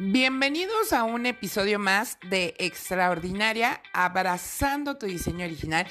[0.00, 5.88] Bienvenidos a un episodio más de Extraordinaria, abrazando tu diseño original.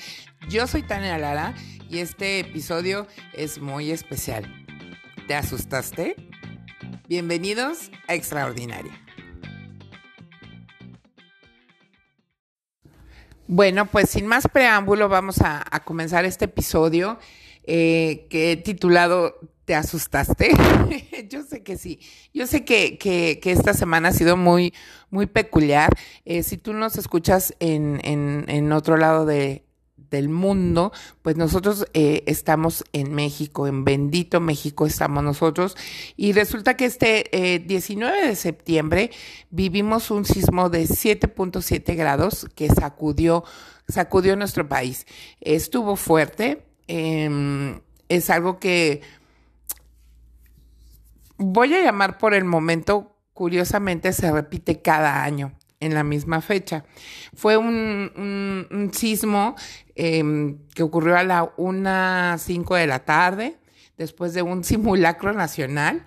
[0.48, 1.54] Yo soy Tania Lara
[1.90, 4.46] y este episodio es muy especial.
[5.28, 6.16] ¿Te asustaste?
[7.10, 8.98] Bienvenidos a Extraordinaria.
[13.46, 17.20] Bueno, pues sin más preámbulo vamos a, comenzar este episodio
[17.66, 20.52] eh, que he titulado ¿Te asustaste?
[21.30, 22.00] Yo sé que sí.
[22.34, 24.74] Yo sé que, que, esta semana ha sido muy,
[25.10, 25.90] muy peculiar.
[26.24, 29.66] Eh, si tú nos escuchas en, en, otro lado de,
[30.10, 35.76] del mundo, pues nosotros eh, estamos en México, en bendito México estamos nosotros.
[36.16, 39.12] Y resulta que este eh, 19 de septiembre
[39.50, 43.44] vivimos un sismo de 7.7 grados que sacudió,
[43.90, 45.06] sacudió nuestro país.
[45.42, 46.64] Estuvo fuerte.
[46.88, 49.02] Eh, es algo que
[51.38, 56.86] voy a llamar por el momento, curiosamente se repite cada año en la misma fecha.
[57.36, 59.56] Fue un, sismo
[59.96, 63.58] em, que ocurrió a la 1.05 de la tarde,
[63.98, 66.04] después de un simulacro nacional,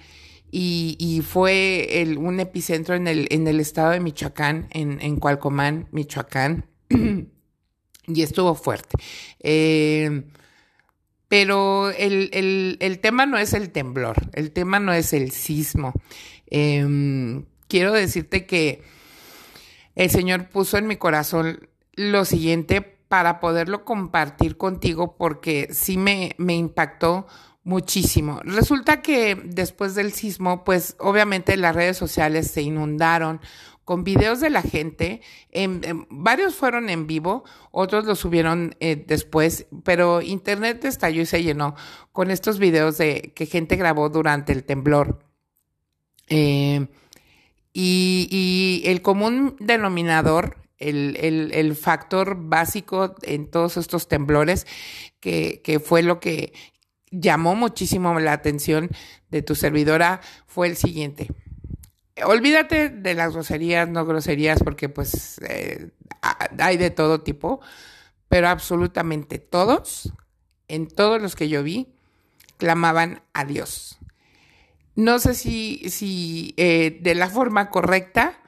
[0.52, 6.66] y, fue un epicentro en el, en el estado de Michoacán, en, en Cualcomán, Michoacán,
[8.08, 8.96] y estuvo fuerte.
[9.38, 10.24] Eh,
[11.30, 15.92] pero el, tema no es el temblor, el tema no es el sismo.
[16.48, 18.82] Em, quiero decirte que
[19.94, 26.34] el Señor puso en mi corazón lo siguiente para poderlo compartir contigo porque sí me,
[26.36, 27.28] me impactó
[27.62, 28.40] muchísimo.
[28.42, 33.40] Resulta que después del sismo, pues obviamente las redes sociales se inundaron
[33.90, 35.20] con videos de la gente.
[36.10, 41.74] varios fueron en vivo, otros los subieron eh, después, pero internet estalló y se llenó
[42.12, 45.18] con estos videos de que gente grabó durante el temblor.
[46.28, 46.86] Eh,
[47.72, 54.68] y, el común denominador, el, factor básico en todos estos temblores,
[55.18, 56.52] que, que fue lo que
[57.10, 58.88] llamó muchísimo la atención
[59.30, 61.26] de tu servidora, fue el siguiente
[62.24, 65.90] olvídate de las groserías, no groserías, porque pues eh,
[66.58, 67.60] hay de todo tipo,
[68.28, 70.12] pero absolutamente todos,
[70.68, 71.88] en todos los que yo vi,
[72.56, 73.98] clamaban a Dios.
[74.94, 78.38] No sé si, si eh, de la forma correcta,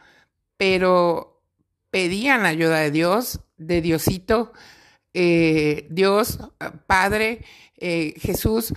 [0.56, 1.42] pero
[1.90, 4.52] pedían ayuda de Dios, de Diosito,
[5.14, 6.38] eh, Dios,
[6.86, 7.44] Padre,
[7.76, 8.72] Jesús,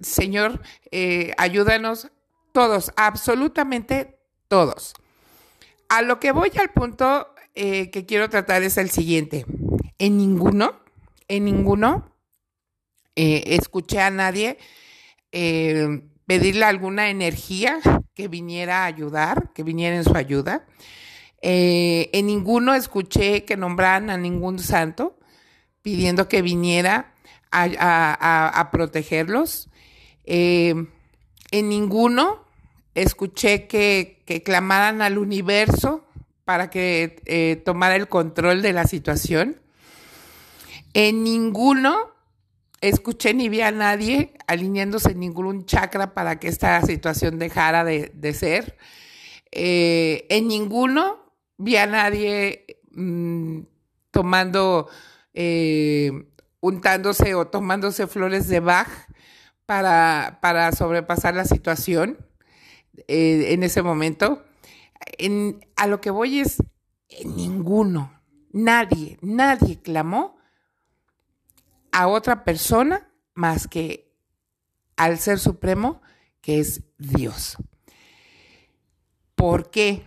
[0.00, 0.62] Señor,
[1.36, 2.10] ayúdanos
[2.54, 4.16] todos, absolutamente
[4.46, 4.94] todos.
[5.88, 9.44] A lo que voy al punto eh, que quiero tratar es el siguiente.
[9.98, 10.80] En ninguno,
[11.26, 12.12] en ninguno,
[13.16, 14.58] eh, escuché a nadie
[15.32, 17.80] eh, pedirle alguna energía
[18.14, 20.64] que viniera a ayudar, que viniera en su ayuda.
[21.42, 25.18] en ninguno escuché que nombraran a ningún santo
[25.82, 27.14] pidiendo que viniera
[27.50, 29.68] a, protegerlos.
[30.24, 30.88] en
[31.50, 32.43] ninguno
[32.94, 36.04] escuché que, clamaran al universo
[36.44, 39.60] para que eh, tomara el control de la situación.
[40.92, 42.14] En ninguno
[42.80, 48.34] escuché ni vi a nadie alineándose en ningún chakra para que esta situación dejara de,
[48.34, 48.76] ser.
[49.50, 53.60] Eh, en ninguno vi a nadie mm,
[54.10, 54.88] tomando,
[55.32, 56.10] eh,
[56.60, 58.88] untándose o tomándose flores de Bach
[59.66, 62.18] para, para sobrepasar la situación.
[63.08, 64.44] Eh, en ese momento.
[65.18, 66.62] En, a lo que voy es,
[67.08, 68.20] en ninguno,
[68.52, 70.36] nadie, nadie clamó
[71.92, 74.12] a otra persona más que
[74.96, 76.00] al Ser Supremo,
[76.40, 77.56] que es Dios.
[79.34, 80.04] ¿Por qué?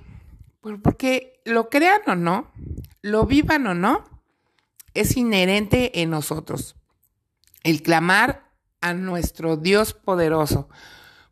[0.61, 2.51] Pues porque lo crean o no,
[3.01, 4.03] lo vivan o no,
[4.93, 6.75] es inherente en nosotros.
[7.63, 8.49] El clamar
[8.81, 10.69] a nuestro Dios poderoso,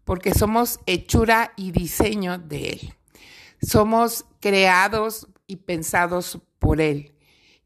[0.05, 2.93] porque somos hechura y diseño de Él.
[3.61, 7.13] Somos creados y pensados por Él.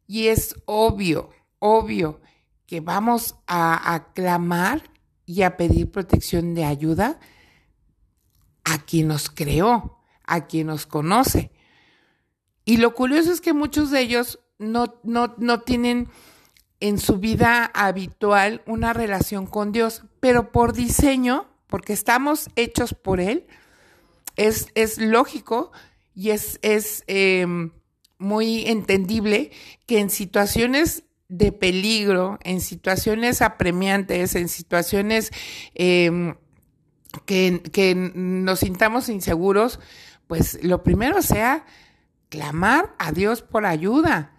[0.08, 2.22] Y es obvio, obvio
[2.66, 4.90] que vamos a aclamar
[5.26, 7.20] y a pedir protección de ayuda
[8.64, 11.52] a quien nos creó, a quien nos conoce.
[12.64, 16.10] Y lo curioso es que muchos de ellos no, no, no tienen
[16.80, 23.20] en su vida habitual una relación con Dios, pero por diseño porque estamos hechos por
[23.20, 23.46] Él,
[24.36, 25.72] es, es lógico
[26.14, 27.72] y es, es em,
[28.18, 29.52] muy entendible
[29.86, 35.32] que en situaciones de peligro, en situaciones apremiantes, en situaciones
[35.76, 36.36] em,
[37.26, 39.80] que, que, nos sintamos inseguros,
[40.28, 41.66] pues lo primero sea
[42.30, 44.34] clamar a Dios por ayuda,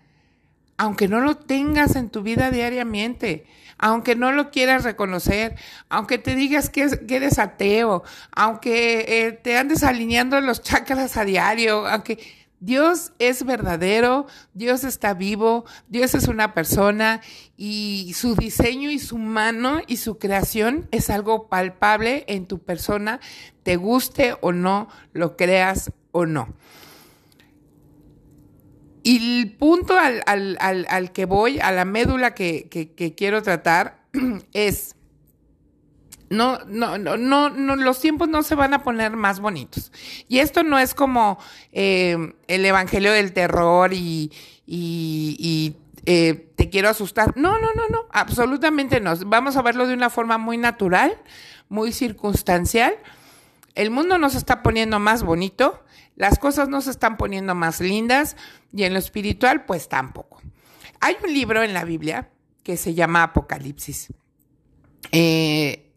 [0.76, 3.46] aunque no lo tengas en tu vida diariamente,
[3.80, 5.56] aunque no lo quieras reconocer,
[5.88, 11.88] aunque te digas que, eres ateo, aunque eh, te andes alineando los chakras a diario,
[11.88, 12.18] aunque
[12.60, 17.22] Dios es verdadero, Dios está vivo, Dios es una persona
[17.56, 23.18] y su diseño y su mano y su creación es algo palpable en tu persona,
[23.62, 26.54] te guste o no, lo creas o no.
[29.02, 34.00] Y el punto al, que voy, a la médula que, que quiero tratar,
[34.52, 34.96] es
[36.30, 39.90] no, no, no, no, los tiempos no se van a poner más bonitos.
[40.28, 41.38] Y esto no es como
[41.72, 44.30] eh, el evangelio del terror y,
[44.64, 45.76] y,
[46.06, 47.36] eh, te quiero asustar.
[47.36, 49.14] No, no, no, no, absolutamente no.
[49.26, 51.18] Vamos a verlo de una forma muy natural,
[51.68, 52.94] muy circunstancial.
[53.74, 55.82] El mundo no se está poniendo más bonito,
[56.20, 58.36] las cosas no se están poniendo más lindas
[58.74, 60.42] y en lo espiritual, pues tampoco.
[61.00, 62.28] Hay un libro en la Biblia
[62.62, 64.12] que se llama Apocalipsis.
[65.12, 65.90] Eh,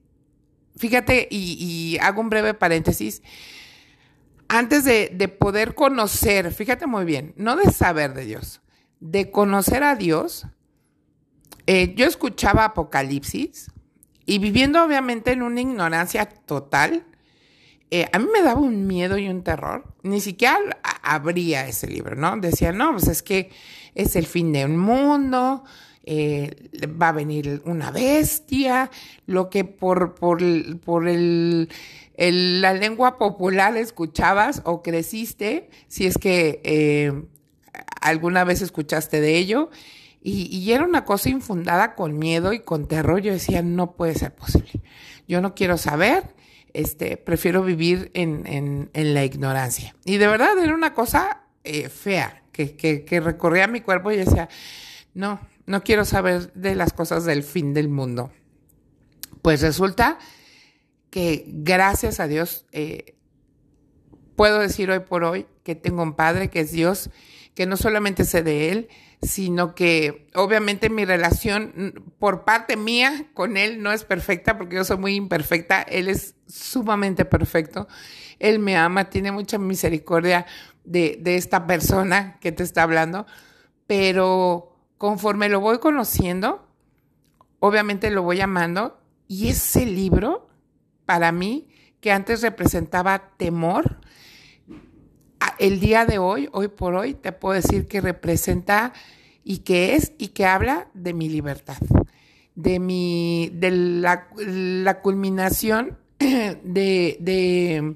[0.77, 3.21] fíjate, y, hago un breve paréntesis,
[4.47, 8.61] antes de, poder conocer, fíjate muy bien, no de saber de Dios,
[9.01, 10.47] de conocer a Dios,
[11.67, 13.71] eh, yo escuchaba Apocalipsis
[14.25, 17.05] y viviendo obviamente en una ignorancia total,
[17.95, 19.83] eh, a mí me daba un miedo y un terror.
[20.01, 20.57] Ni siquiera
[21.03, 22.35] abría ese libro, ¿no?
[22.37, 23.51] Decía, no, pues es que
[23.93, 25.63] es el fin de un mundo,
[26.03, 28.89] eh, va a venir una bestia,
[29.27, 30.39] lo que por, por,
[30.79, 31.69] por el,
[32.17, 37.13] la lengua popular escuchabas o creciste, si es que eh,
[38.01, 39.69] alguna vez escuchaste de ello.
[40.25, 43.21] Y, era una cosa infundada con miedo y con terror.
[43.21, 44.81] Yo decía, no puede ser posible.
[45.27, 46.33] Yo no quiero saber,
[46.73, 49.95] este, prefiero vivir en, la ignorancia.
[50.05, 54.49] Y de verdad era una cosa eh, fea que, recorría mi cuerpo y decía,
[55.13, 58.31] no, no quiero saber de las cosas del fin del mundo.
[59.41, 60.17] Pues resulta
[61.09, 63.15] que gracias a Dios eh,
[64.35, 67.09] puedo decir hoy por hoy que tengo un padre que es Dios,
[67.53, 68.89] que no solamente sé de Él,
[69.23, 74.83] sino que obviamente mi relación por parte mía con Él no es perfecta porque yo
[74.83, 77.87] soy muy imperfecta, Él es sumamente perfecto,
[78.39, 80.45] Él me ama, tiene mucha misericordia
[80.83, 83.25] de, de esta persona que te está hablando,
[83.87, 86.67] pero conforme lo voy conociendo,
[87.59, 88.99] obviamente lo voy amando.
[89.27, 90.47] Y ese libro,
[91.05, 91.69] para mí,
[92.01, 94.01] que antes representaba temor,
[95.59, 98.93] el día de hoy, hoy por hoy, te puedo decir que representa
[99.43, 101.77] y que es y que habla de mi libertad,
[102.55, 104.29] de mi, de la,
[105.01, 107.95] culminación de, de,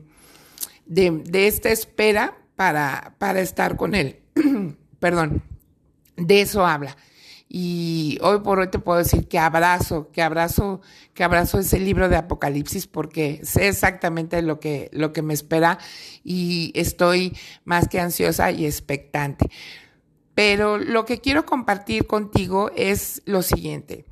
[0.86, 4.20] de, esta espera para, para estar con él.
[5.00, 5.44] Perdón
[6.18, 6.98] de eso habla.
[7.50, 10.82] Y hoy por hoy te puedo decir que abrazo, que abrazo,
[11.14, 15.80] que abrazo ese libro de Apocalipsis porque sé exactamente lo que, lo que me espera
[16.24, 19.50] y estoy más que ansiosa y expectante.
[20.36, 24.06] Pero lo que quiero compartir contigo es lo siguiente.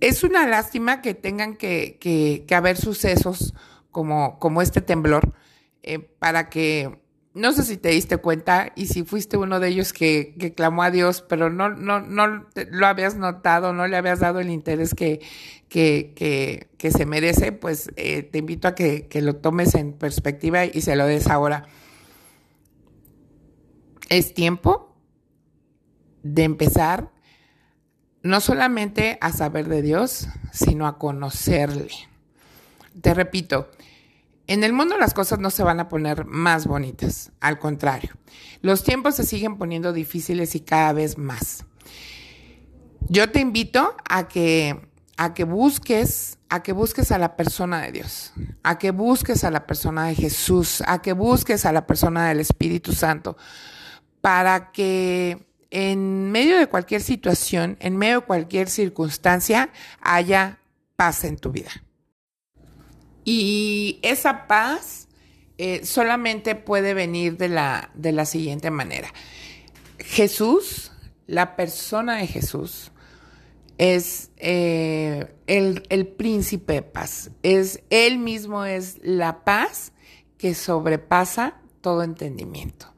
[0.00, 3.52] Es una lástima que tengan que, que, haber sucesos
[3.90, 5.34] como, como este temblor
[5.82, 7.00] eh, para que
[7.34, 10.90] no sé si te diste cuenta y si fuiste uno de ellos que, clamó a
[10.90, 15.20] Dios, pero no, no, no lo habías notado, no le habías dado el interés que,
[15.68, 20.64] que, que, se merece, pues eh, te invito a que, que lo tomes en perspectiva
[20.64, 21.66] y se lo des ahora.
[24.08, 24.96] Es tiempo
[26.22, 27.12] de empezar
[28.22, 31.88] no solamente a saber de Dios, sino a conocerle.
[33.00, 33.70] Te repito,
[34.48, 38.10] en el mundo las cosas no se van a poner más bonitas, al contrario,
[38.60, 41.64] los tiempos se siguen poniendo difíciles y cada vez más.
[43.08, 44.88] Yo te invito a que
[45.18, 49.50] a que busques, a que busques a la persona de Dios, a que busques a
[49.50, 53.36] la persona de Jesús, a que busques a la persona del Espíritu Santo,
[54.20, 60.60] para que en medio de cualquier situación, en medio de cualquier circunstancia, haya
[60.94, 61.70] paz en tu vida.
[63.30, 65.06] Y esa paz
[65.58, 69.12] eh, solamente puede venir de la, de la siguiente manera.
[69.98, 70.92] Jesús,
[71.26, 72.90] la persona de Jesús,
[73.76, 77.30] es eh, el, el, príncipe de paz.
[77.42, 79.92] Es, él mismo es la paz
[80.38, 82.94] que sobrepasa todo entendimiento.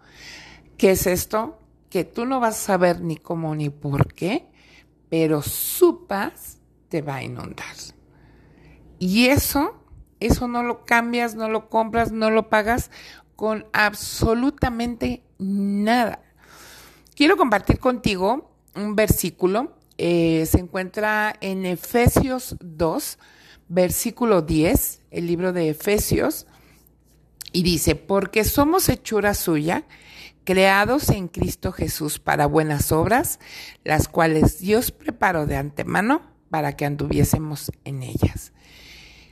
[0.77, 1.59] ¿Qué es esto?
[1.89, 4.47] Que tú no vas a saber ni cómo ni por qué,
[5.09, 6.59] pero su paz
[6.89, 7.75] te va a inundar.
[9.01, 9.80] Y eso
[10.21, 12.91] Eso no lo cambias, no lo compras, no lo pagas
[13.37, 16.23] con absolutamente nada.
[17.15, 19.77] Quiero compartir contigo un versículo.
[19.99, 23.19] Eh, se encuentra en Efesios 2,
[23.69, 26.47] versículo 10, el libro de Efesios.
[27.53, 29.85] Y dice, porque somos hechura suya,
[30.45, 33.41] creados en Cristo Jesús para buenas obras,
[33.85, 38.53] las cuales Dios preparó de antemano para que anduviésemos en ellas.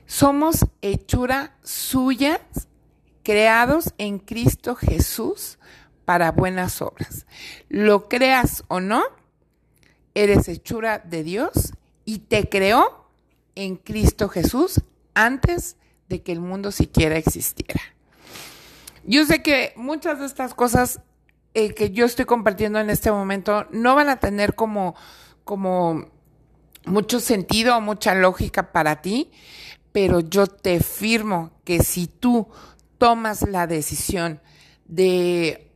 [0.09, 2.41] Somos hechura suya,
[3.23, 5.59] creados en Cristo Jesús
[6.07, 7.27] para buenas obras.
[7.69, 9.03] Lo creas o no,
[10.15, 11.75] eres hechura de Dios
[12.07, 13.11] y te creó
[13.55, 14.81] en Cristo Jesús
[15.13, 15.77] antes
[16.09, 17.83] de que el mundo siquiera existiera.
[19.05, 21.03] Yo sé que muchas de estas cosas
[21.53, 24.95] eh, que yo estoy compartiendo en este momento no van a tener como,
[25.45, 26.07] como
[26.87, 29.31] mucho sentido o mucha lógica para ti,
[29.93, 32.49] pero yo te firmo que si tú
[32.99, 34.41] tomas la decisión
[34.87, 35.71] de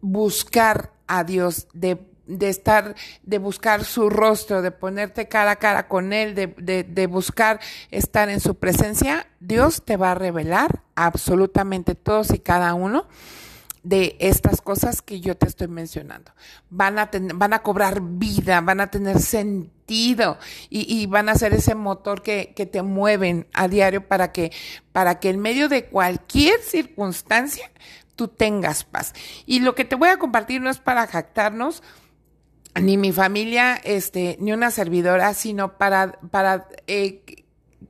[0.00, 1.98] buscar a Dios, de,
[2.40, 6.46] estar, de buscar su rostro, de ponerte cara a cara con Él, de,
[6.88, 12.74] de buscar estar en su presencia, Dios te va a revelar absolutamente todos y cada
[12.74, 13.06] uno
[13.82, 16.32] de estas cosas que yo te estoy mencionando.
[16.70, 19.81] Van a, van a cobrar vida, van a tener sentido
[20.70, 24.52] y, van a ser ese motor que, te mueven a diario para que,
[24.92, 27.70] para que en medio de cualquier circunstancia
[28.16, 29.12] tú tengas paz.
[29.46, 31.82] Y lo que te voy a compartir no es para jactarnos,
[32.80, 37.44] ni mi familia, este, ni una servidora, sino para, para eh,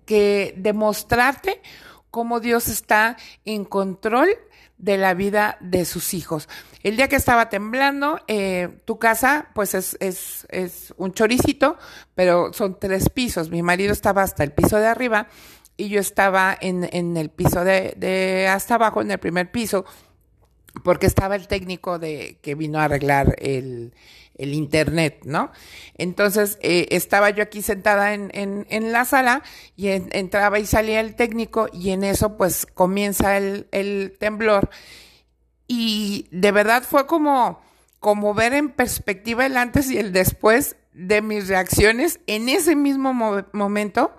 [0.05, 1.61] que demostrarte
[2.11, 4.29] cómo Dios está en control
[4.83, 6.49] de la vida de sus hijos.
[6.83, 11.79] El día que estaba temblando, eh, tu casa, pues es, es, es un choricito,
[12.17, 13.49] pero son tres pisos.
[13.49, 15.29] Mi marido estaba hasta el piso de arriba
[15.77, 19.85] y yo estaba en, en el piso de, de hasta abajo, en el primer piso,
[20.83, 23.95] porque estaba el técnico de que vino a arreglar el,
[24.43, 25.51] el internet, ¿no?
[25.97, 29.43] Entonces eh, estaba yo aquí sentada en, en, en la sala
[29.77, 34.71] y entraba y salía el técnico y en eso pues comienza el, el temblor
[35.67, 37.63] y de verdad fue como,
[37.99, 43.15] como ver en perspectiva el antes y el después de mis reacciones en ese mismo
[43.53, 44.15] momento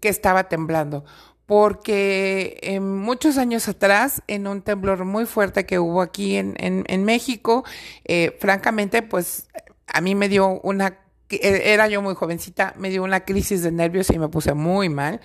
[0.00, 1.04] que estaba temblando
[1.46, 7.64] porque muchos años atrás, en un temblor muy fuerte que hubo aquí en, México,
[8.04, 9.48] eh, francamente, pues
[9.86, 10.98] a mí me dio una,
[11.28, 15.20] era yo muy jovencita, me dio una crisis de nervios y me puse muy mal.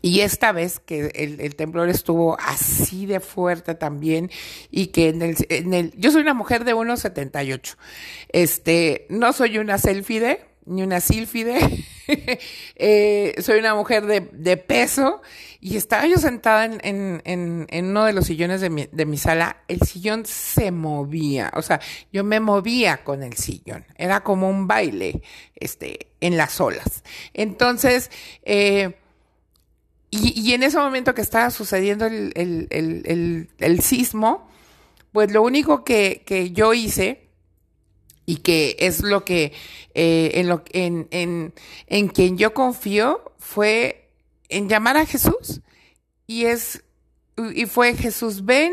[0.00, 4.30] Y esta vez que el, temblor estuvo así de fuerte también
[4.70, 7.76] y que en el, en el yo soy una mujer de 1,78.
[8.28, 11.84] Este, no soy una selfie ni una sílfide.
[12.76, 15.22] eh, soy una mujer de, peso
[15.60, 19.58] y estaba yo sentada en, uno de los sillones de mi, sala.
[19.68, 21.80] El sillón se movía, o sea,
[22.12, 23.84] yo me movía con el sillón.
[23.96, 25.22] Era como un baile,
[25.54, 27.02] este, en las olas.
[27.32, 28.10] Entonces,
[28.42, 28.96] eh,
[30.10, 34.48] y, en ese momento que estaba sucediendo el, sismo,
[35.12, 37.23] pues lo único que yo hice
[38.26, 39.52] y que es lo que
[39.94, 41.54] eh, en, lo, en, en,
[41.86, 44.10] en quien yo confío fue
[44.48, 45.60] en llamar a Jesús
[46.26, 46.82] y es
[47.36, 48.72] y fue Jesús ven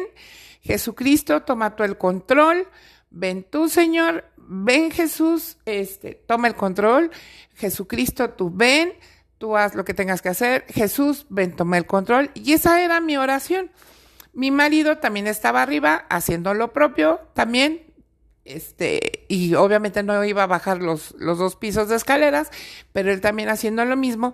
[0.62, 2.68] Jesucristo toma tú el control
[3.10, 7.12] ven tú Señor ven Jesús este toma el control
[7.56, 8.94] Jesucristo tú ven
[9.42, 12.30] tú haz lo que tengas que hacer Jesús ven toma el control.
[12.36, 13.72] Y esa era mi oración.
[14.34, 17.91] Mi marido también estaba arriba haciendo lo propio también
[18.46, 22.50] este, y obviamente no iba a bajar los, los dos pisos de escaleras,
[22.92, 24.34] pero él también haciendo lo mismo.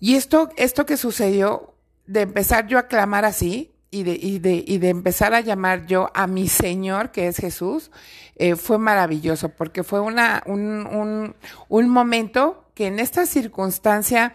[0.00, 1.74] Y esto, esto que sucedió,
[2.06, 5.86] de empezar yo a clamar así, y de, y de, y de empezar a llamar
[5.86, 7.92] yo a mi Señor, que es Jesús,
[8.34, 11.36] eh, fue maravilloso, porque fue una, un, un,
[11.68, 14.34] un momento que en esta circunstancia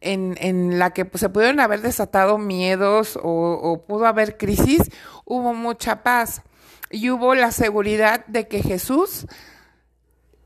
[0.00, 4.90] en, en la que pues, se pudieron haber desatado miedos o, o pudo haber crisis,
[5.24, 6.42] hubo mucha paz
[6.90, 9.26] y hubo la seguridad de que Jesús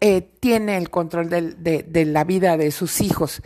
[0.02, 3.42] eh, tiene el control de, de, la vida de sus hijos.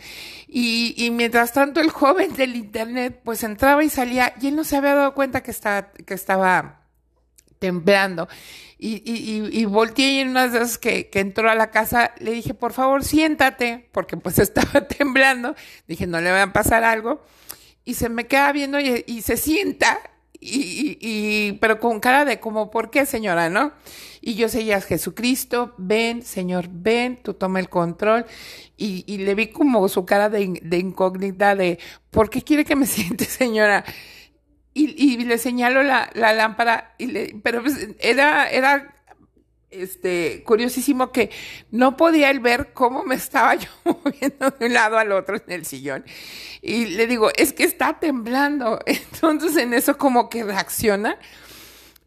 [0.47, 4.63] Y, y, mientras tanto el joven del internet pues entraba y salía y él no
[4.63, 6.85] se había dado cuenta que estaba, que estaba
[7.59, 8.29] temblando.
[8.77, 12.13] Y, y, y volteé y en una de esas que, que entró a la casa
[12.19, 15.55] le dije, por favor, siéntate, porque pues estaba temblando.
[15.89, 17.21] Dije, no le va a pasar algo.
[17.83, 19.99] Y se me queda viendo y, y se sienta
[20.41, 23.73] y, y, pero con cara de como, ¿por qué, señora, no?
[24.21, 28.25] Y yo seguía, Jesucristo, ven, Señor, ven, tú toma el control.
[28.77, 31.79] Y, y le vi como su cara de, de, incógnita de,
[32.11, 33.85] ¿por qué quiere que me siente, señora?
[34.73, 38.94] Y, y le señalo la, la lámpara, y le, pero pues era, era
[39.81, 41.29] este, curiosísimo que
[41.71, 45.51] no podía él ver cómo me estaba yo moviendo de un lado al otro en
[45.51, 46.05] el sillón.
[46.61, 48.79] Y le digo, es que está temblando.
[48.85, 51.17] Entonces en eso como que reacciona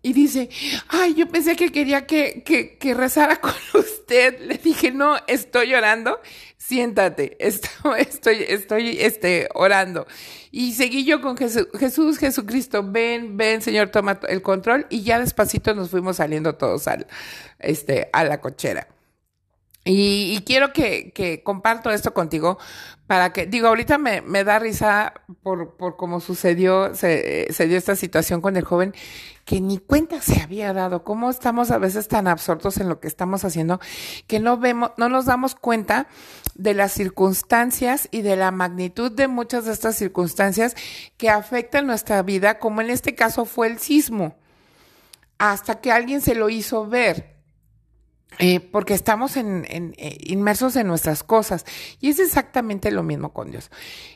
[0.08, 0.48] y dice,
[0.88, 4.40] ay, yo pensé que quería que, que, rezara con usted.
[4.40, 6.18] Le dije, no, estoy llorando
[6.56, 10.06] siéntate, estoy, estoy, estoy este, orando.
[10.50, 14.86] Y seguí yo con Jesús, Jesús, Jesucristo, ven, ven, Señor, toma el control.
[14.90, 17.06] Y ya despacito nos fuimos saliendo todos al,
[17.58, 18.88] este, a la cochera.
[19.90, 22.58] Y, y, quiero que, que, comparto esto contigo
[23.06, 27.78] para que, digo, ahorita me, me da risa por, por cómo sucedió, se, se, dio
[27.78, 28.92] esta situación con el joven,
[29.46, 33.08] que ni cuenta se había dado, cómo estamos a veces tan absortos en lo que
[33.08, 33.80] estamos haciendo,
[34.26, 36.06] que no vemos, no nos damos cuenta
[36.54, 40.76] de las circunstancias y de la magnitud de muchas de estas circunstancias
[41.16, 44.36] que afectan nuestra vida, como en este caso fue el sismo,
[45.38, 47.37] hasta que alguien se lo hizo ver.
[48.38, 51.64] Eh, porque estamos eh, inmersos en nuestras cosas.
[52.00, 53.70] Y es exactamente lo mismo con Dios.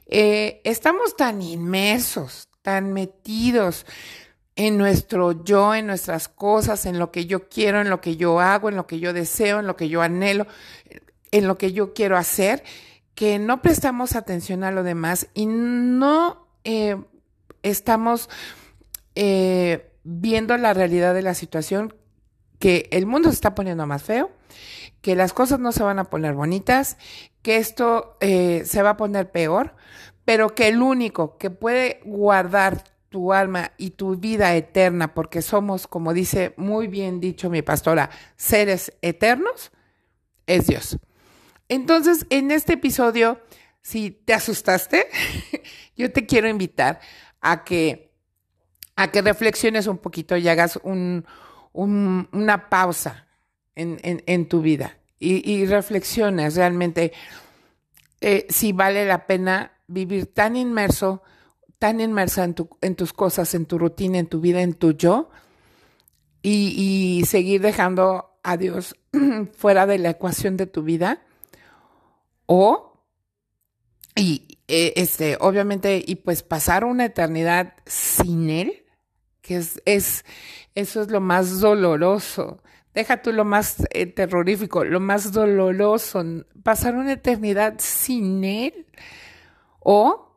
[0.06, 3.86] Eh, estamos tan inmersos, tan metidos
[4.54, 8.38] en nuestro yo, en nuestras cosas, en lo que yo quiero, en lo que yo
[8.38, 10.46] hago, en lo que yo deseo, en lo que yo anhelo,
[11.30, 12.62] en lo que yo quiero hacer,
[13.14, 16.46] que no prestamos atención a lo demás y no
[17.62, 18.28] estamos
[20.04, 21.94] viendo la realidad de la situación
[22.62, 24.30] que el mundo se está poniendo más feo,
[25.00, 26.96] que las cosas no se van a poner bonitas,
[27.42, 29.74] que esto eh, se va a poner peor,
[30.24, 35.88] pero que el único que puede guardar tu alma y tu vida eterna, porque somos,
[35.88, 39.72] como dice muy bien dicho mi pastora, seres eternos,
[40.46, 40.98] es Dios.
[41.68, 43.40] Entonces, en este episodio,
[43.80, 45.08] si te asustaste,
[45.96, 47.00] yo te quiero invitar
[47.40, 48.12] a que,
[48.94, 51.26] a que reflexiones un poquito y hagas un,
[51.72, 53.26] un, una pausa
[53.74, 57.12] en, en, tu vida y, y, reflexiones realmente
[58.20, 61.22] eh, si vale la pena vivir tan inmerso,
[61.78, 64.92] tan inmersa en, tu, en tus cosas, en tu rutina, en tu vida, en tu
[64.92, 65.30] yo,
[66.40, 68.96] y, y seguir dejando a Dios
[69.56, 71.22] fuera de la ecuación de tu vida,
[72.46, 73.04] o,
[74.14, 78.81] y eh, este, obviamente, y pues pasar una eternidad sin Él,
[79.42, 80.24] que es, es,
[80.74, 82.62] eso es lo más doloroso.
[82.94, 86.24] Deja tú lo más eh, terrorífico, lo más doloroso,
[86.62, 88.86] pasar una eternidad sin Él
[89.80, 90.28] o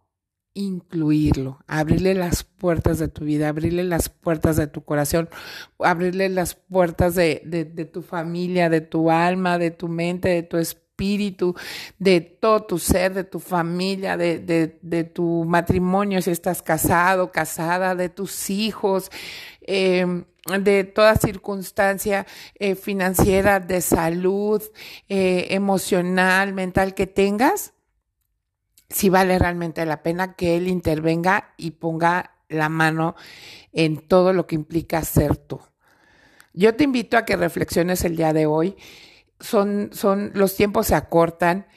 [0.54, 5.30] incluirlo, abrirle las puertas de tu vida, abrirle las puertas de tu corazón,
[5.80, 10.44] abrirle las puertas de, de, de tu familia, de tu alma, de tu mente, de
[10.44, 17.32] tu espíritu, de todo tu ser, de tu familia, de, tu matrimonio, si estás casado,
[17.32, 19.10] casada, de tus hijos.
[19.62, 20.24] Eh,
[20.60, 22.28] de toda circunstancia
[22.60, 24.62] eh, financiera, de salud,
[25.10, 27.74] eh, emocional, mental que tengas,
[28.88, 33.16] si vale realmente la pena que Él intervenga y ponga la mano
[33.74, 35.60] en todo lo que implica ser tú.
[36.54, 38.78] Yo te invito a que reflexiones el día de hoy.
[39.40, 41.68] Son, son, los tiempos se acortan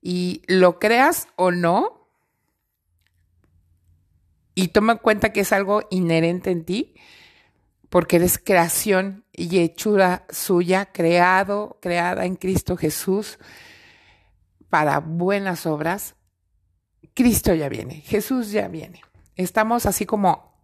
[0.00, 1.98] y lo creas o no,
[4.54, 6.94] y toma en cuenta que es algo inherente en ti,
[7.90, 13.38] porque eres creación y hechura suya, creado, creada en Cristo Jesús
[14.68, 16.16] para buenas obras.
[17.14, 19.02] Cristo ya viene, Jesús ya viene.
[19.36, 20.60] Estamos así como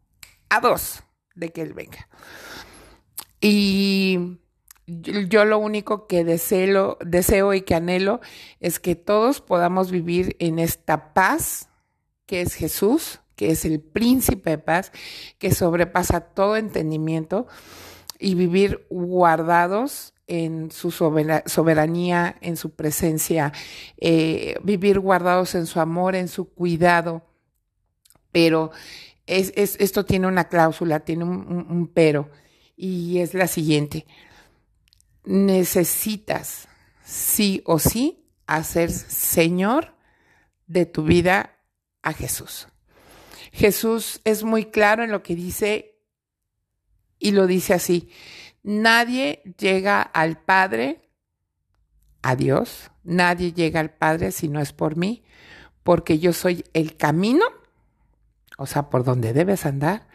[0.49, 2.09] a dos de que Él venga.
[3.41, 4.41] Y
[4.87, 8.21] yo lo único que deseo, deseo y que anhelo
[8.61, 11.69] es que todos podamos vivir en esta paz
[12.27, 14.93] que es Jesús, que es el príncipe de paz,
[15.39, 17.47] que sobrepasa todo entendimiento,
[18.19, 23.53] y vivir guardados en su soberanía, en su presencia,
[23.99, 27.23] eh, vivir guardados en su amor, en su cuidado.
[28.33, 28.71] Pero
[29.27, 32.31] es, es, esto tiene una cláusula, tiene un, pero,
[32.77, 34.07] y es la siguiente.
[35.25, 36.69] Necesitas
[37.05, 39.95] sí o sí hacer Señor
[40.67, 41.59] de tu vida
[42.03, 42.69] a Jesús.
[43.53, 45.95] Jesús es muy claro en lo que dice
[47.19, 48.11] y lo dice así.
[48.63, 51.09] Nadie llega al Padre,
[52.23, 55.23] a Dios, nadie llega al Padre si no es por mí,
[55.83, 57.45] porque yo soy el camino,
[58.57, 60.09] o sea, por donde debes andar,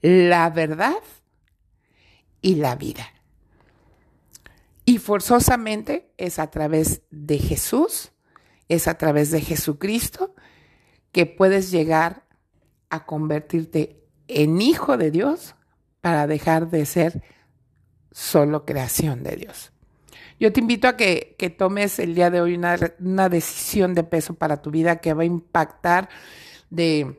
[0.00, 0.96] la verdad
[2.40, 3.06] y la vida.
[4.90, 8.10] Y forzosamente es a través de Jesús,
[8.68, 10.34] es a través de Jesucristo
[11.12, 12.26] que puedes llegar
[12.88, 15.54] a convertirte en hijo de Dios
[16.00, 17.22] para dejar de ser
[18.10, 19.70] solo creación de Dios.
[20.40, 24.34] Yo te invito a que, tomes el día de hoy una, una, decisión de peso
[24.34, 26.08] para tu vida que va a impactar
[26.68, 27.16] de,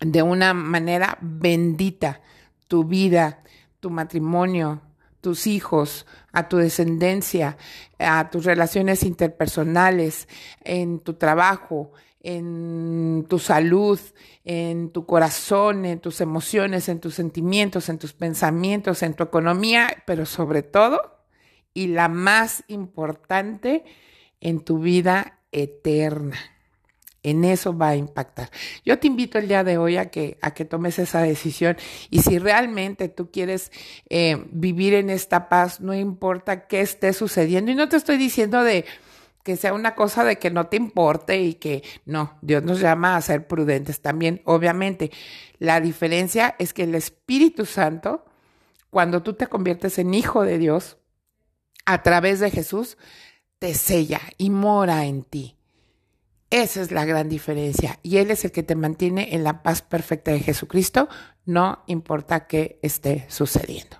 [0.00, 2.20] de una manera bendita
[2.68, 3.42] tu vida,
[3.80, 4.82] tu matrimonio,
[5.22, 7.56] tus hijos, a tu descendencia,
[7.98, 10.28] a tus relaciones interpersonales,
[10.62, 13.98] en tu trabajo, en tu salud,
[14.44, 20.02] en tu corazón, en tus emociones, en tus sentimientos, en tus pensamientos, en tu economía,
[20.06, 21.20] pero sobre todo,
[21.72, 23.84] y la más importante,
[24.40, 26.36] en tu vida eterna.
[27.22, 28.50] En eso va a impactar.
[28.84, 31.76] Yo te invito el día de hoy a que, a que tomes esa decisión
[32.10, 33.70] y si realmente tú quieres
[34.08, 37.70] eh, vivir en esta paz, no importa qué esté sucediendo.
[37.70, 38.84] Y no te estoy diciendo de,
[39.42, 43.16] que sea una cosa de que no te importe y que no, Dios nos llama
[43.16, 45.10] a ser prudentes también, obviamente.
[45.58, 48.24] La diferencia es que el Espíritu Santo,
[48.90, 50.98] cuando tú te conviertes en hijo de Dios,
[51.84, 52.96] a través de Jesús,
[53.58, 55.56] te sella y mora en ti.
[56.52, 57.98] Esa es la gran diferencia.
[58.02, 61.08] Y Él es el que te mantiene en la paz perfecta de Jesucristo,
[61.46, 63.96] no importa qué esté sucediendo.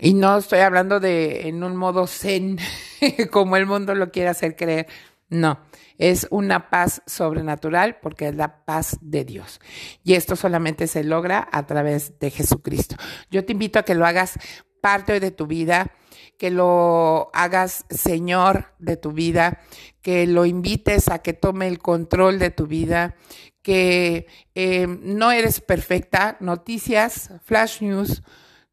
[0.00, 2.58] Y no estoy hablando de en un modo zen,
[3.30, 4.88] como el mundo lo quiere hacer creer.
[5.28, 5.60] No,
[5.98, 9.60] es una paz sobrenatural porque es la paz de Dios.
[10.02, 12.96] Y esto solamente se logra a través de Jesucristo.
[13.30, 14.36] Yo te invito a que lo hagas
[14.80, 15.92] parte de tu vida,
[16.38, 19.60] que lo hagas Señor de tu vida,
[20.02, 23.16] que lo invites a que tome el control de tu vida,
[23.62, 26.36] que eh, no eres perfecta.
[26.40, 28.22] Noticias, flash news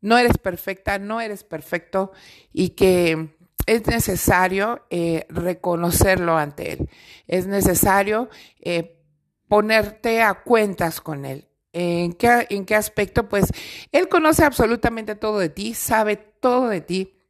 [0.02, 2.12] no eres perfecta, no eres perfecto
[2.52, 3.36] y que
[3.68, 6.90] es necesario eh, reconocerlo ante Él.
[7.28, 9.00] Es necesario eh,
[9.48, 11.48] ponerte a cuentas con Él.
[11.74, 13.30] ¿En qué, ¿En qué aspecto?
[13.30, 13.46] Pues
[13.92, 17.21] Él conoce absolutamente todo de ti, sabe todo de ti,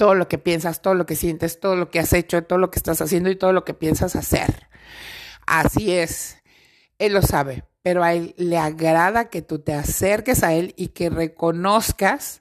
[0.00, 2.70] todo lo que piensas, todo lo que sientes, todo lo que has hecho, todo lo
[2.70, 4.66] que estás haciendo y todo lo que piensas hacer.
[5.46, 6.38] Así es,
[6.98, 10.88] Él lo sabe, pero a Él le agrada que tú te acerques a Él y
[10.88, 12.40] que reconozcas,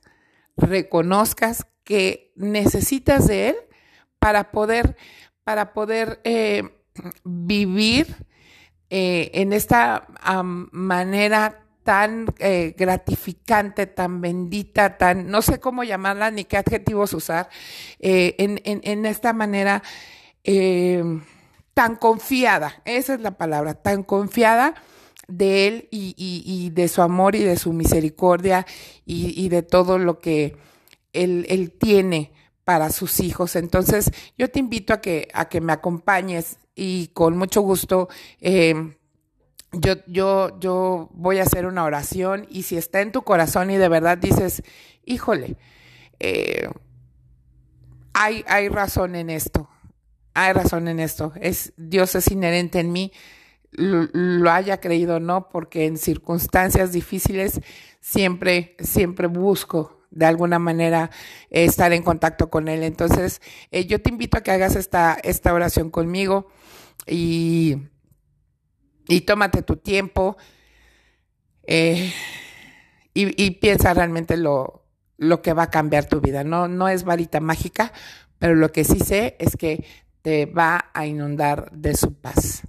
[0.56, 3.56] reconozcas que necesitas de Él
[4.19, 4.95] para poder,
[5.43, 6.63] para poder eh,
[7.26, 8.26] vivir
[8.89, 10.08] eh, en esta
[10.72, 17.49] manera tan eh, gratificante, tan bendita, tan, no sé cómo llamarla ni qué adjetivos usar,
[17.97, 19.82] en, en, esta manera
[21.73, 24.75] tan confiada, esa es la palabra, tan confiada
[25.28, 28.67] de Él y, de su amor y de su misericordia
[29.04, 30.56] y, de todo lo que
[31.12, 32.34] Él, él, tiene
[32.65, 33.56] para sus hijos.
[33.56, 38.10] Entonces, yo te invito a que, a que me acompañes y con mucho gusto.
[38.41, 38.99] Eh,
[39.72, 43.78] yo, yo, yo voy a hacer una oración y si está en tu corazón y
[43.78, 44.64] de verdad dices,
[45.06, 45.58] híjole,
[46.20, 46.70] eh,
[48.14, 49.70] hay, hay razón en esto,
[50.34, 53.12] hay razón en esto, es, Dios es inherente en mí,
[53.72, 57.62] lo, haya creído o no, porque en circunstancias difíciles
[58.02, 61.12] siempre, siempre busco de alguna manera
[61.52, 62.82] estar en contacto con Él.
[62.82, 66.48] Entonces, eh, yo te invito a que hagas esta, esta oración conmigo
[67.06, 67.78] y,
[69.10, 70.38] y tómate tu tiempo
[71.63, 72.13] eh,
[73.13, 74.86] y, y, piensa realmente lo,
[75.17, 76.43] lo que va a cambiar tu vida.
[76.43, 77.91] No, no es varita mágica,
[78.38, 79.86] pero lo que sí sé es que
[80.22, 82.63] te va a inundar de su paz.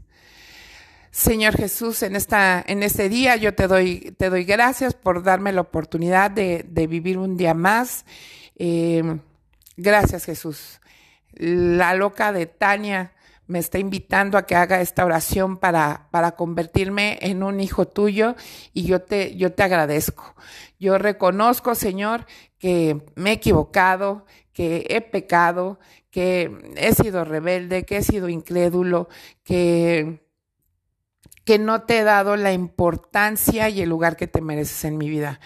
[1.10, 5.52] Señor Jesús, en, esta, en este día yo te doy, te doy gracias por darme
[5.52, 8.04] la oportunidad de, vivir un día más.
[8.56, 9.18] Eh,
[9.76, 10.80] gracias Jesús.
[11.32, 13.12] La loca de Tania
[13.50, 18.36] me está invitando a que haga esta oración para, para convertirme en un hijo tuyo
[18.72, 20.36] y yo te, yo te agradezco.
[20.78, 22.26] Yo reconozco, Señor,
[22.58, 29.08] que me he equivocado, que he pecado, que he sido rebelde, que he sido incrédulo,
[29.42, 30.20] que
[31.44, 35.10] que no te he dado la importancia y el lugar que te mereces en mi
[35.10, 35.40] vida.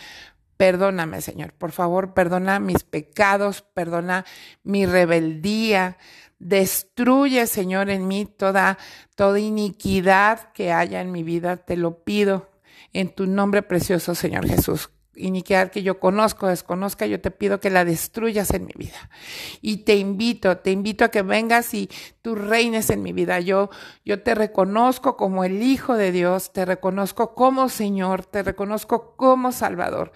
[0.56, 4.24] Perdóname, Señor, por favor, perdona mis pecados, perdona
[4.62, 5.96] mi rebeldía.
[6.38, 8.78] Destruye, Señor, en mí toda,
[9.14, 11.56] toda iniquidad que haya en mi vida.
[11.56, 12.50] Te lo pido
[12.92, 14.90] en tu nombre precioso, Señor Jesús.
[15.16, 19.10] iniquidad que yo conozco, desconozca, yo te pido que la destruyas en mi vida.
[19.60, 21.88] Y te invito, te invito a que vengas y
[22.20, 23.38] tú reines en mi vida.
[23.38, 23.70] Yo,
[24.04, 29.52] yo te reconozco como el Hijo de Dios, te reconozco como Señor, te reconozco como
[29.52, 30.12] Salvador.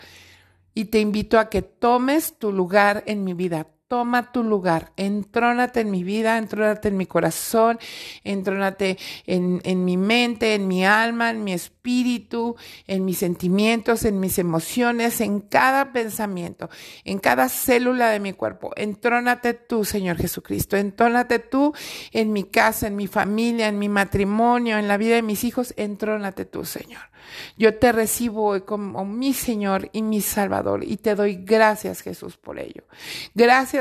[0.74, 5.80] Y te invito a que tomes tu lugar en mi vida toma tu lugar, entrónate
[5.80, 7.78] en mi vida, entrónate en mi corazón,
[8.22, 14.20] entrónate en, en, mi mente, en mi alma, en mi espíritu, en mis sentimientos, en
[14.20, 16.68] mis emociones, en cada pensamiento,
[17.04, 18.72] en cada célula de mi cuerpo.
[18.76, 21.72] Entrónate tú, Señor Jesucristo, entrónate tú
[22.12, 25.72] en mi casa, en mi familia, en mi matrimonio, en la vida de mis hijos,
[25.78, 27.08] entrónate tú, Señor.
[27.56, 32.36] Yo te recibo hoy como mi Señor y mi Salvador y te doy gracias Jesús
[32.36, 32.84] por ello.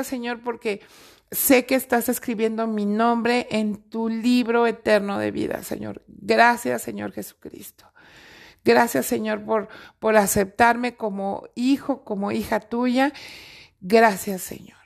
[0.04, 0.82] Señor porque
[1.32, 6.04] sé que estás escribiendo mi nombre en tu libro eterno de vida, Señor.
[6.08, 7.92] Gracias Señor Jesucristo.
[8.64, 13.14] Gracias Señor por, por aceptarme como hijo, como hija tuya.
[13.82, 14.78] Gracias Señor.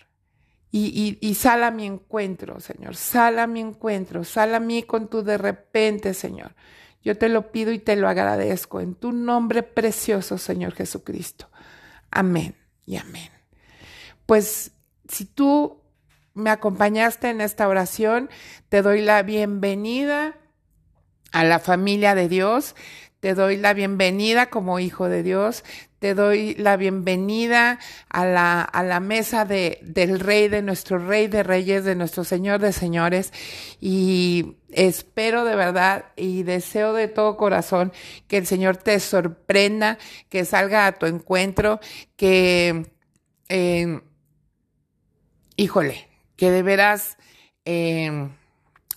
[0.73, 2.95] Y, y, y, sal a mi encuentro, Señor.
[2.95, 4.23] Sal a mi encuentro.
[4.23, 6.55] Sal a mí con tu de repente, Señor.
[7.03, 11.49] Yo te lo pido y te lo agradezco en tu nombre precioso, Señor Jesucristo.
[12.09, 13.31] Amén y amén.
[14.25, 14.71] Pues
[15.11, 15.81] si tú
[16.33, 18.29] me acompañaste en esta oración,
[18.69, 20.37] te doy la bienvenida
[21.31, 22.75] a la familia de Dios.
[23.19, 25.63] Te doy la bienvenida como hijo de Dios.
[25.99, 27.77] Te doy la bienvenida
[28.09, 32.23] a la, a la mesa de, del rey, de nuestro rey de reyes, de nuestro
[32.23, 33.31] señor de señores.
[33.79, 37.91] Y espero de verdad y deseo de todo corazón
[38.27, 41.79] que el Señor te sorprenda, que salga a tu encuentro,
[42.15, 42.91] que,
[43.49, 43.99] eh,
[45.61, 47.17] híjole, que de veras
[47.65, 48.29] eh,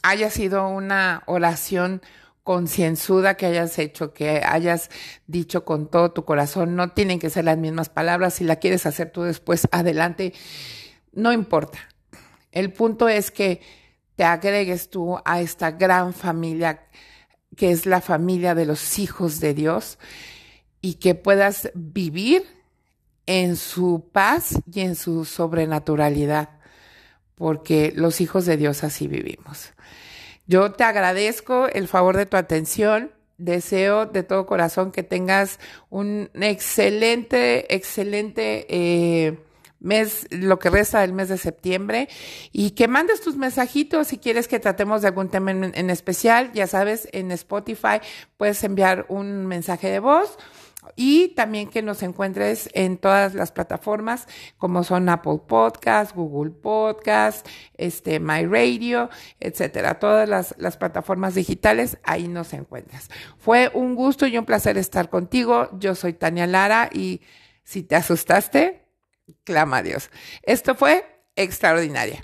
[0.03, 2.01] haya sido una oración
[2.43, 4.89] concienzuda que hayas hecho, que hayas
[5.27, 6.75] dicho con todo tu corazón.
[6.75, 8.35] No tienen que ser las mismas palabras.
[8.35, 10.33] Si la quieres hacer tú después, adelante.
[11.13, 11.79] No importa.
[12.51, 13.61] El punto es que
[14.17, 16.87] te agregues tú a esta gran familia
[17.57, 19.99] que es la familia de los hijos de Dios
[20.81, 22.45] y que puedas vivir
[23.27, 26.54] en su paz y en su sobrenaturalidad,
[27.35, 29.73] porque los hijos de Dios así vivimos.
[30.47, 33.13] Yo te agradezco el favor de tu atención.
[33.37, 35.59] Deseo de todo corazón que tengas
[35.91, 39.39] un excelente, excelente eh,
[39.81, 42.09] mes, lo que resta del mes de septiembre,
[42.53, 46.53] y que mandes tus mensajitos si quieres que tratemos de algún tema en, en especial.
[46.53, 48.01] Ya sabes, en Spotify
[48.37, 50.39] puedes enviar un mensaje de voz
[50.97, 54.27] y también que nos encuentres en todas las plataformas
[54.59, 59.99] como son Apple Podcast, Google Podcast, este, My Radio, etcétera.
[59.99, 63.09] Todas las, las plataformas digitales, ahí nos encuentras.
[63.39, 65.69] Fue un gusto y un placer estar contigo.
[65.79, 67.21] Yo soy Tania Lara y
[67.65, 68.85] si te asustaste,
[69.45, 70.11] clama a Dios.
[70.43, 71.05] Esto fue
[71.37, 72.23] extraordinaria.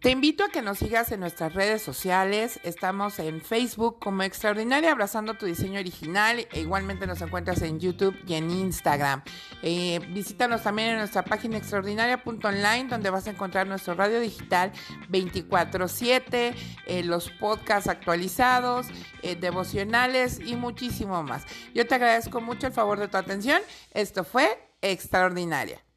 [0.00, 2.60] Te invito a que nos sigas en nuestras redes sociales.
[2.62, 6.46] Estamos en Facebook como Extraordinaria Abrazando tu Diseño Original.
[6.52, 9.24] E igualmente nos encuentras en YouTube y en Instagram.
[9.60, 14.70] Eh, visítanos también en nuestra página extraordinaria.online donde vas a encontrar nuestro radio digital
[15.08, 16.54] 24/7,
[16.86, 18.86] eh, los podcasts actualizados,
[19.22, 21.44] eh, devocionales y muchísimo más.
[21.74, 23.60] Yo te agradezco mucho el favor de tu atención.
[23.94, 25.87] Esto fue Extraordinaria.